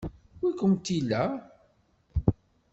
Wi 0.41 0.49
kumt-illa? 0.59 1.23